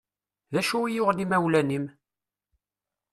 D 0.53 0.55
acu 0.59 0.77
i 0.83 0.91
yuɣen 0.95 1.23
imawlan-im? 1.23 1.85